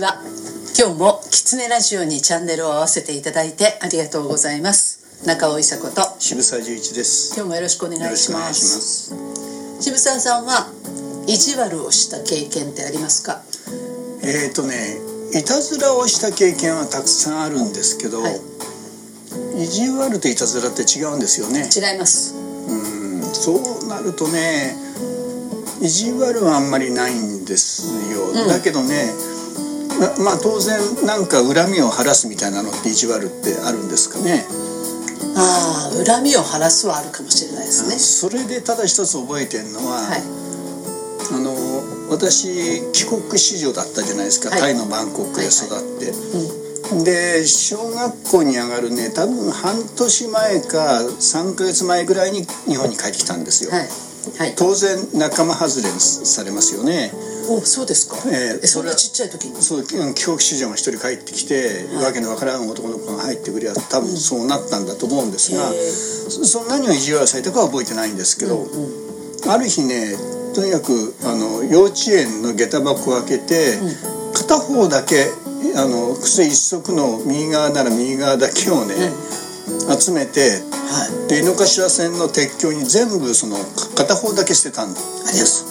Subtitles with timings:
[0.00, 0.16] ちは。
[0.78, 5.26] 今日もキツネラジオにチャンネルを合わせていただいてありがとうございます。
[5.26, 6.00] 中尾伊佐子と。
[6.18, 7.34] 渋沢十一です。
[7.36, 9.12] 今日もよろしくお願いします。
[9.80, 10.72] 渋沢さんは
[11.26, 13.42] 意地悪をした経験ってありますか？
[14.22, 14.96] えっ、ー、とね
[15.38, 18.40] いたずらをした経験はたくさんあるんですけど、はい。
[19.62, 21.68] 意地悪といたずらって違うんですよね。
[21.68, 22.34] 違います。
[22.34, 23.22] うん。
[23.34, 23.52] そ
[23.84, 24.74] うなるとね
[25.82, 28.48] 意地悪はあんまりないんですよ、うん。
[28.48, 29.12] だけどね
[30.00, 34.46] ままあ当然なんか恨みを晴らすみたいなのって意地悪ってあるんですかね。
[35.36, 37.98] ああ恨みを晴らすはあるかもしれないですね。
[37.98, 40.22] それでただ一つ覚えてるのは、はい。
[41.32, 41.54] あの
[42.10, 44.60] 私帰国子女だったじゃないですか、はい。
[44.60, 54.54] タイのバンコクで育って、うで小学校に上がるね多分半年前か3ヶ月前ぐらいに日本に帰ってきたんですよ、はい。
[54.56, 57.12] 当然仲間外れにされますよね
[57.50, 58.16] おそうですか。
[58.30, 59.60] えええそんなちっちゃい時に？
[59.60, 65.90] そううん帰国子女が一人帰ってきて、わけのわからん男の子が入ってくるやつ多分そうなったんだと思うんですが、へえ。
[65.90, 68.66] そそんなには意地悪されたかは覚えてないんですけど、
[69.50, 70.14] ある日ね
[70.54, 73.78] とにかくあの幼稚園の下駄箱を開けて、
[74.32, 75.26] 片方だけ
[75.76, 78.94] あの靴一足の右側なら右側だけをね、
[79.98, 81.28] 集めてはい。
[81.28, 83.56] で井の頭線の鉄橋に全部その
[83.96, 85.69] 片方だけ捨てたんです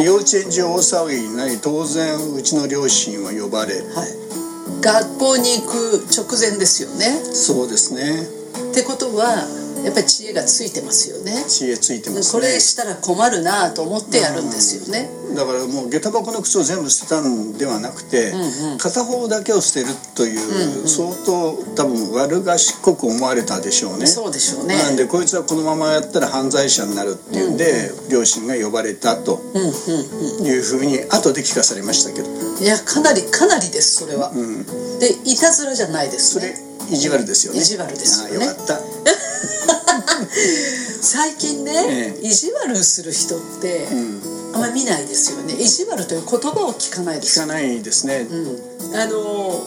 [0.00, 4.20] で幼稚園中大騒ぎになり当然うちの両親は呼ばれはい。
[4.80, 7.04] 学校に行く直前ですよね。
[7.34, 8.22] そうですね。
[8.70, 9.44] ってことは
[9.84, 11.44] やっぱり知恵がついてますよね。
[11.48, 15.10] 知恵ついてますこねれしたら困るなと思ってやるんですよね。
[15.34, 18.78] だからもう下駄箱の靴を全部捨てたんではなくて、うんうん。
[18.78, 24.06] 片方だけを捨てるという、相当多分悪賢く思われたでしょうね。
[24.06, 24.76] そうでしょうね。
[24.76, 29.62] なんでこいつはこのままやったら犯罪者になるっていうんで、両親が呼ばれたとうん
[30.40, 34.64] うんいうふうに後で聞かされましたけど、うんいやかなりかなりですそれは、うん、
[34.98, 37.60] でいたずらじゃないですそれね意地悪ですよね。
[37.60, 38.44] 意地悪ですよね。
[38.44, 38.80] ああよかった
[41.02, 42.26] 最近ね、ええ。
[42.26, 44.40] 意地悪する人って、うん。
[44.54, 45.54] あんまり見ないですよね。
[45.54, 47.38] 意地悪という言葉を聞かないです。
[47.38, 49.62] よ聞かないですね、うん、あの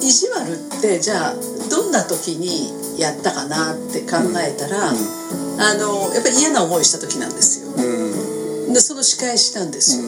[0.00, 1.34] 意地悪ってじゃあ
[1.68, 4.94] どんな時にやったかなって考えたら、あ
[5.74, 7.72] のやっぱり嫌な思いした時なんですよ。
[7.76, 8.72] うん。
[8.72, 10.04] でその仕返しなんですよ、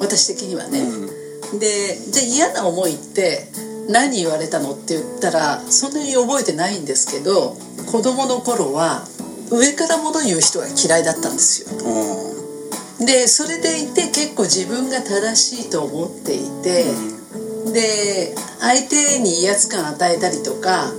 [0.00, 3.46] 私的にはね、うでじゃあ嫌な思いって
[3.88, 7.56] 何言われたのって言ったらそんなに覚えてないんですけど
[7.92, 9.06] 子供の頃は
[9.50, 11.68] 上から物言う人が嫌いだったんですよ。
[12.98, 13.06] うん。
[13.06, 16.86] でそれでいて結構自分が正しいと思っていて、
[17.72, 20.90] で相手に威圧感与えたりとか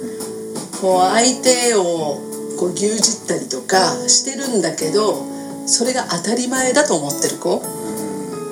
[0.81, 2.22] こう相手を
[2.59, 5.25] こう牛耳ったりとかしてるんだけど
[5.66, 7.64] それが当たり前だと思ってる子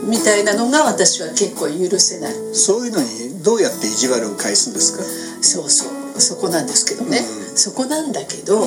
[0.09, 2.33] みたいなのが私は結構許せない。
[2.55, 5.03] そういうのにどうやって意地悪を返すんですか？
[5.43, 5.85] そうそ
[6.17, 6.19] う。
[6.19, 8.65] そこなんですけどね、うんそこなんだけど、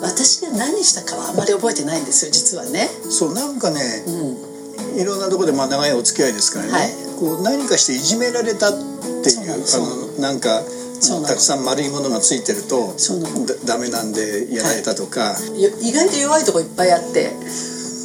[0.00, 2.88] 私が何したかはあんまり覚えてないんですよ実はね。
[3.10, 5.00] そうなんかね、うん。
[5.00, 6.90] いろんなところでまあ長いお付き合いですからね、はい。
[7.18, 10.62] こう何かしていじめられたっていうあのなんか
[11.26, 12.94] たくさん丸いものがついてると
[13.66, 17.30] ダメなんでやられたとか、よ意外と弱いとこいっぱいあって。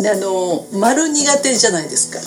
[0.01, 2.19] であの丸苦手じゃないですか。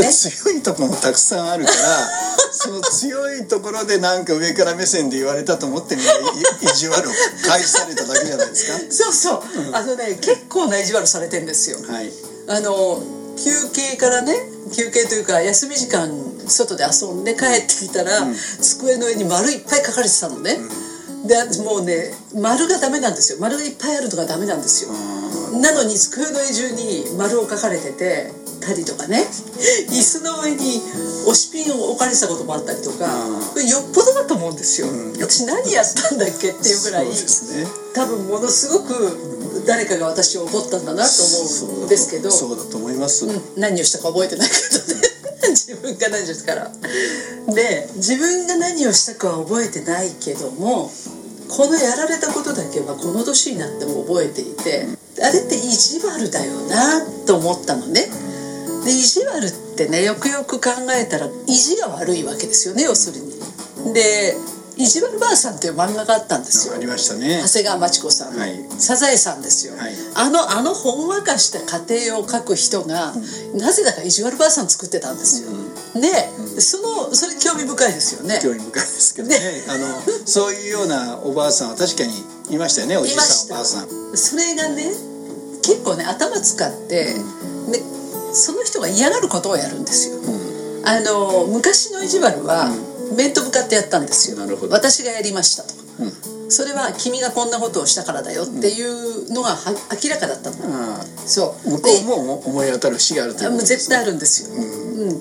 [0.00, 1.76] ね、強いところもたくさんあるから
[2.64, 6.04] その強いところでなんか上から目線で言われたと思ってみん
[6.62, 7.12] 意地悪を
[7.44, 8.78] 返されただけじゃないですか。
[8.90, 9.42] そうそう、
[9.72, 11.78] あのね結構な意地悪されてんですよ。
[11.88, 12.12] はい。
[12.46, 13.02] あの
[13.36, 14.36] 休憩からね
[14.72, 16.10] 休憩というか休み時間
[16.46, 18.26] 外で遊んで帰ってきたら、
[18.60, 20.60] 机の上に丸いっぱい書かれてたのね、
[21.24, 23.38] でもうね丸がダメなんですよ。
[23.40, 24.90] 丸がいっぱいあるとかダメなんですよ
[25.60, 29.26] なのに机の上中に丸を書かれててたりとかね。
[29.90, 30.82] 椅子の上に
[31.26, 35.12] 押しピンを置かれてたこともあったりとか、よっぽどだと思うんですよ、ん。
[35.18, 37.14] 私何やったんだっけっていうぐらいね。
[37.94, 42.30] 多分ものすごく誰かが私を怒ったんだなと思うんですけど。
[42.30, 43.42] そうだと思います、うん。
[43.56, 45.12] 何をしたか覚えてないけどね。
[45.52, 46.72] 自分が何をしたから
[47.52, 50.90] で自分が何をしたかは覚えてないけども
[51.48, 54.86] このやられたことだけはこの年になっても覚えていて
[55.22, 58.08] あれって意地悪だよなと思ったのね。
[58.84, 63.94] で意地悪ってねよくよく考えたら意地が悪いわけですよね要するに。
[63.94, 64.34] で
[64.76, 66.74] 意地悪ばあさんっていう漫画があったんですよ。
[66.74, 67.42] ありましたね。
[67.42, 68.58] 長谷川町子さんの、はい。
[68.78, 69.92] サザエさんですよ、はい。
[70.14, 73.12] あのあのほんわかした家庭を描く人が、
[73.54, 75.50] なぜだか意地悪ばあさん作ってたんですよ、
[76.00, 76.08] で
[76.60, 78.40] そのそれ興味深いですよね。
[78.42, 79.36] 興味深いですけどね。
[79.68, 79.86] あの
[80.26, 82.12] そういうようなおばあさんは確かに
[82.54, 83.88] いましたよねおじいさんおばあさん。
[84.16, 84.92] それがね
[85.62, 87.80] 結構ね頭使って、で
[88.32, 90.16] その人が嫌がることをやるんですよ、
[90.84, 92.68] あの昔の意地悪は、
[93.16, 94.38] 面と向かってやったんですよ。
[94.38, 94.74] なるほど。
[94.74, 95.74] 私がやりましたと。
[96.00, 96.50] うん。
[96.50, 99.72] それは君がこんなことをしたからだよっていうのがは
[100.02, 100.56] 明らかだったの。
[100.66, 101.70] ああそう。
[101.70, 104.56] 向こうも思い当たる節があるということです絶対あるんですよ、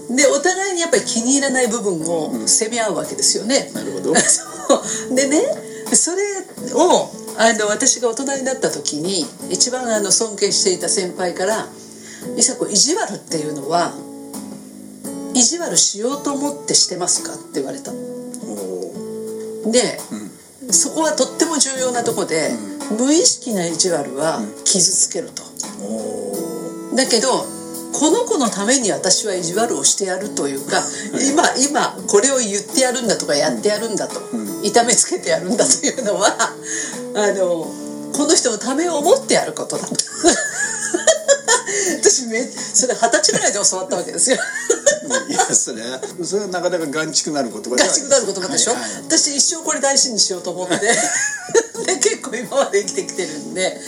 [0.10, 4.14] うん、でお互いにやっぱり気に入らない部分を責め合うわけですよね、なるほど。
[5.16, 5.44] でね
[5.94, 6.24] それ
[6.74, 11.68] をあの私が大人になった時に一番あの尊敬していた先輩から
[12.38, 13.94] 「美佐子意地悪っていうのは
[15.34, 17.92] 意地悪しようと思ってしてますか?」って言われた
[19.66, 20.32] で、ん。
[20.74, 22.52] そこはとっても重要なとこで、
[22.98, 25.44] 無意識な意地悪は傷つけると。
[25.84, 27.46] おだけど
[27.94, 30.84] この子のために私は意地悪をしてやるというか、
[31.32, 34.66] 今今これを言ってやるんだとかやってやるんだと、ん。
[34.66, 36.28] 痛めつけてやるんだというのは
[37.16, 37.66] あの
[38.14, 39.96] この人のためを思ってやることだと。
[42.02, 44.38] 私めそれ二十歳ぐらいで教わったわけですよ。
[45.30, 48.92] いやそれはそれはなかなか眼蓄なる言葉では合宿なる言葉でしょ、はいはい。
[49.04, 53.80] 私一生これ大事にしようと思って で結構今まで生きてきてるんで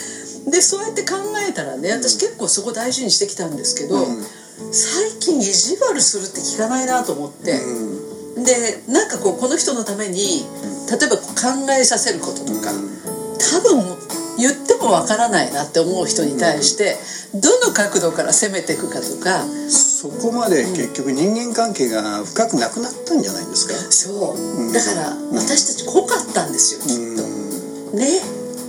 [0.46, 1.18] でそうやって考
[1.50, 4.24] えたらね私結構そこ大事にしてきたんですけど、うん。
[4.72, 8.44] 最近意地悪するって聞かないなと思って、うん。
[8.44, 10.46] でなんかこうこの人のために
[10.90, 12.90] 例えば考えさせることとか、うん。
[13.38, 13.98] 多分
[14.38, 16.98] 言ってもわからないなって思う人に対して、
[17.36, 23.76] どの角度から攻めていくかとかそこまで結局人間関係が深くなくなったんじゃないですか？
[23.92, 24.74] そう、ん。
[24.74, 27.24] だから私たち濃かったんですよきっと。
[27.24, 28.00] うん。
[28.00, 28.22] ね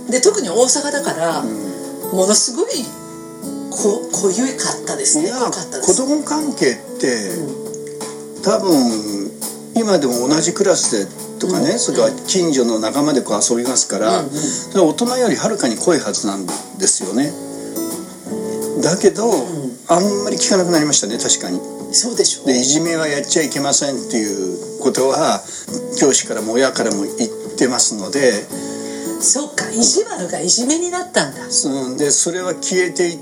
[0.09, 1.43] で特に大阪だから、
[2.13, 2.85] ものすごい
[3.71, 5.25] こ濃ゆかったですね。
[5.25, 5.95] いや濃かったです。
[5.95, 7.31] 子供関係って、
[8.43, 9.31] 多分
[9.75, 11.05] 今でも同じクラスで
[11.39, 14.31] とかね、それから近所の仲間でこう遊びますから、うんうん。
[14.31, 16.51] それは大人よりはるかに濃いはずなんで
[16.87, 17.33] すよね。
[18.81, 19.23] だけど、
[19.87, 21.59] あんまり聞かなくなりましたね確かに。
[21.95, 25.41] そうでしょでいじめはやっちゃいけませんっていうことは
[25.97, 28.33] 教師からも親からも言ってますので
[29.25, 31.49] そうか意地悪がいじめになったんだ。
[31.49, 33.17] そでそれは消えていっ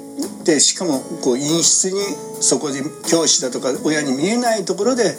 [0.45, 2.00] てしかもこう陰湿に
[2.41, 5.15] そこで教師だとか親に見えないところで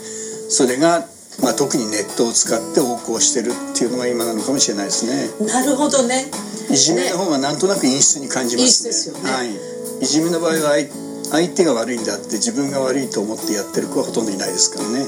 [0.48, 1.06] それが、
[1.42, 5.46] まあ、特にネットを使って横行してるっていうのが今なのかもしれないですね。
[5.46, 6.26] なるほどね。
[6.70, 8.66] いじめの方がなんとなく陰湿に感じますね。
[8.66, 9.32] 陰湿ですよね。
[9.32, 9.54] はい、
[10.02, 10.88] いじめの場合は相
[11.30, 15.06] 相手が悪いんだって自分が悪いと思ってやってる子はほとんどいないですからね、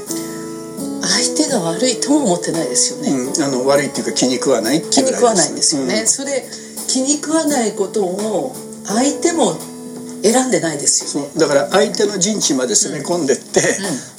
[1.07, 6.07] 相手が悪いとも思ってないですよね、うん、あの悪いっていうか気に食わないっていうぐら気に食わないんですよね、うん。
[6.07, 6.45] それ
[6.89, 8.55] 気に食わないことを
[8.85, 9.57] 相手も
[10.23, 11.31] 選んでないですよね。
[11.37, 13.61] だから相手の陣地まで攻め込んでって、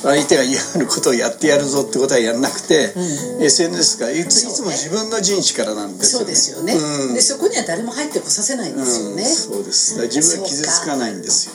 [0.04, 2.94] 相手が嫌がることをやってやるぞってことはやらなくて、
[3.42, 6.26] SNS がいついつも自分の陣地からなんですよね。
[6.26, 7.14] そうですよね、うん。
[7.14, 9.30] でそこには誰も入ってこさせないんですよね、うん。
[9.30, 10.00] そうです。
[10.08, 11.54] 自分は傷つかないんですよ。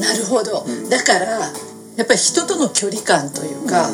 [0.00, 1.52] なるほど、だから
[1.96, 3.90] やっぱり人との距離感というか、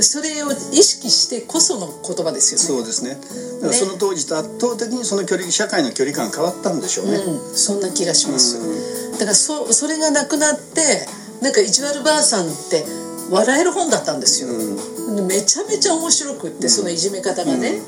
[0.00, 2.66] それを意識してこその言葉ですよね。
[2.66, 3.16] そうですね。
[3.60, 11.06] だからその当時と圧倒的にその距離社会の距離感変わったんでしょうね、うん、そんな気がします、うだからそそれがなくなって
[11.42, 12.84] なんか意地悪ばあさんって
[13.30, 17.80] 笑える本だったんですよ、でめちゃめちゃ面白くってそのいじめ方がね、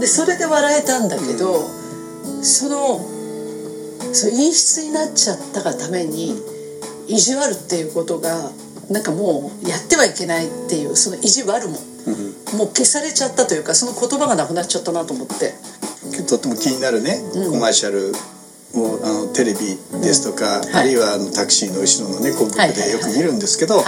[0.00, 1.68] でそれで笑えたんだけど、
[2.42, 2.98] その
[4.12, 6.34] そう陰湿になっちゃったがために
[7.06, 8.50] 意地悪っていうことが
[8.90, 11.78] なんかもうやってはいけないっていうその意地悪も、
[12.58, 15.54] もう消されちゃったというかその言葉がなくなっちゃったなと思って。
[16.28, 17.20] とっても気になるね、
[17.50, 18.12] コマーシャル
[18.74, 20.74] をあのテレビですとか、はい。
[20.74, 23.84] あるいはあのタクシーの後ろのね広告でよく見るんですけど、はい。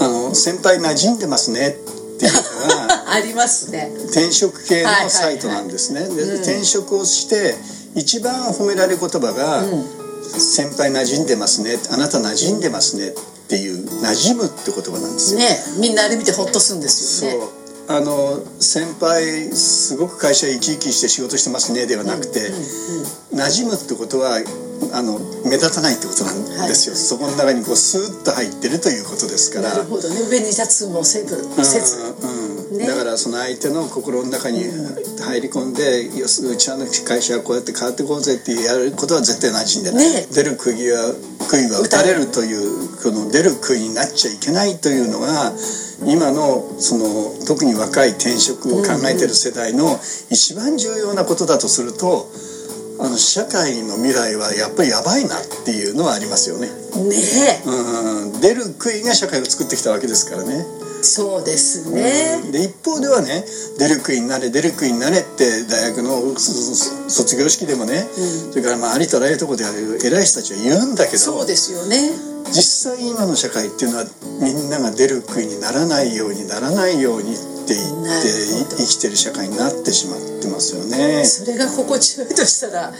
[0.00, 1.72] あの先輩馴染んでますねっ
[2.18, 3.92] ていうのが ありますね。
[4.08, 7.54] 転職系のサイトなんですね、で転職をして
[7.94, 9.62] 一番褒められる言葉が
[10.38, 11.78] 「先輩馴染んでますね。
[11.90, 13.12] あなた馴染んでますね」っ
[13.48, 15.38] ていう「馴染む」って言葉なんですよ。
[15.38, 17.30] ねみんなあれ見てホッとするんですそう。
[17.30, 21.86] よねあの先輩すごく会社生き生きして仕事してますね。
[21.86, 22.50] ではなくて、
[23.32, 24.40] 馴染むってことは
[24.92, 27.02] あの目立たないってことなんですよ、はい。
[27.02, 29.70] そこの中にこうスーッと入ってるということですから。
[29.70, 30.20] なるほどね。
[30.28, 31.96] 上に立つもせずせず。
[32.22, 32.45] うんうん
[32.76, 34.64] ねだからその相手の心の中に
[35.20, 41.14] 入り込んで、よしうちの会社はこうやって変わっていこうぜってやることは絶対馴染んでない、ね出る釘は
[41.48, 45.52] 杭は打たれるというこの出る杭になっちゃいけないというのが
[46.04, 49.96] 今のその特に若い転職を考えてる世代の
[50.30, 52.28] 一番重要なことだとすると
[52.98, 56.68] あの社会の未来はやっぱりやばいなっていうのはありますよね。
[56.68, 56.72] ね
[57.66, 60.64] うん、出る杭が社会を作ってきたわけですからね。
[61.02, 62.40] そうですね。
[62.52, 63.44] で一方ではね
[63.78, 68.06] 出る杭になれ出る杭になれって大学の卒業式でもね、
[68.50, 72.10] それからまあありとあらゆるところである偉い人たちは言うんだけどそうですよね。
[72.52, 74.04] 実際今の社会っていうのは
[74.40, 77.36] みんなが出る杭にならないようにならないようにっ
[77.66, 81.24] っていって生きてる社会になってしまってますよね。
[81.24, 82.92] それが心地よいとしたら、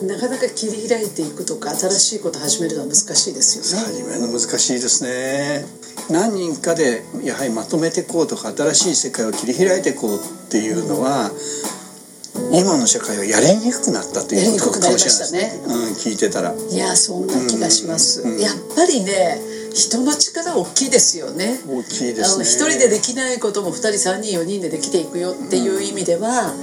[0.00, 3.86] うん、なかなか切り開いていくとか新しいこと始めるのは難しいですよね。
[3.86, 5.66] 始めるの難しいですね。
[6.10, 10.18] 何人かでやはりまとめていこうとか新しい世界を切り開いていこうっ
[10.50, 16.54] ていうのは、うん、今の社会はやりにくくなったということかもしれないですね、ね、うん、聞いてたら。
[16.54, 19.38] いやそんな気がします、うん、やっぱりね
[19.74, 21.58] 人の力大きいですよね。
[21.66, 22.44] 大きいですね。
[22.44, 26.54] 一人でできないことも2人3人4人でできていくよっていう意味では、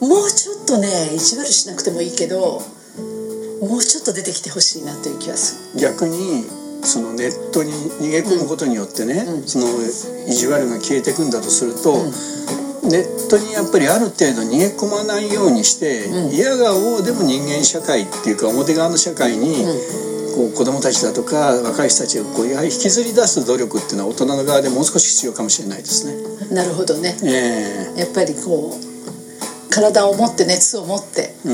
[0.00, 2.60] もうちょっとね意地悪しなくてもいいけど
[3.62, 5.80] もうちょっと出てきてほしいなという気がする。
[5.80, 6.44] 逆に
[6.82, 9.66] そのネットに逃げ込むことによってね、うん、その
[10.28, 19.64] 意地悪が消えていくんだとすると、うん、ネットにやっぱりある程度逃げ込まないようにして、うん、嫌がおうでも人間社会っていうか表側の社会に、
[20.34, 26.54] こう子供たちだとか若い人たちをこうやはり引きずり出す努力っていうのは大人の側でもう少し必要かもしれないですね。
[26.54, 28.94] なるほどね、えー、やっぱりこう
[29.70, 31.52] 体を持って熱を持って、う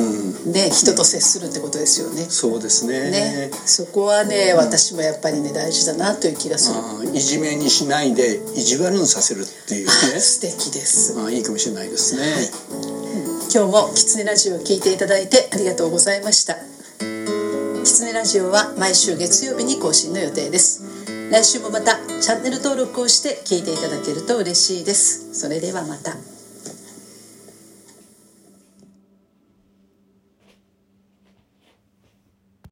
[0.48, 2.22] ん、ね人と接するってことですよね。
[2.24, 3.10] そうですね。
[3.10, 6.72] ねそこはね、私もやっぱりね大事だなという気がす
[7.02, 7.16] る。
[7.16, 9.92] いじめにしないで意地悪にさせるっていうね。
[10.20, 11.18] 素敵です。
[11.18, 12.22] あいいかもしれないですね。
[12.22, 12.50] はい、
[13.52, 16.79] 今日もキツネラジオを聞いていただいてありがとうございました。
[18.10, 20.82] ネラジオは毎週月曜日に更新の予定です。
[21.30, 25.32] 来週もまたチャンネル登録をして聞いていただけると嬉しいです。
[25.32, 26.16] それではまた。